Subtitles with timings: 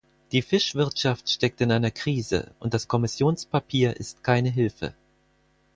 [0.31, 4.95] Die Fischwirtschaft steckt in einer Krise, und das Kommissionspapier ist keine Hilfe.